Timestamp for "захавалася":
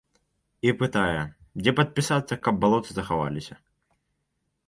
2.97-3.55